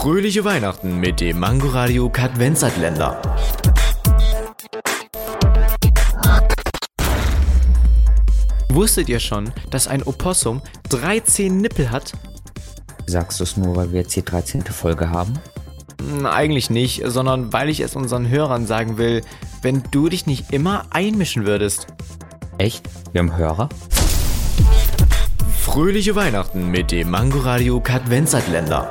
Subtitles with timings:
[0.00, 3.20] Fröhliche Weihnachten mit dem Mangoradio Kadvenzatländer.
[8.70, 12.14] Wusstet ihr schon, dass ein Opossum 13 Nippel hat?
[13.04, 14.62] Sagst du es nur, weil wir jetzt die 13.
[14.62, 15.34] Folge haben?
[16.00, 19.20] Hm, Eigentlich nicht, sondern weil ich es unseren Hörern sagen will,
[19.60, 21.88] wenn du dich nicht immer einmischen würdest.
[22.56, 22.88] Echt?
[23.12, 23.68] Wir haben Hörer?
[25.58, 28.90] Fröhliche Weihnachten mit dem Mangoradio Kadvenzatländer.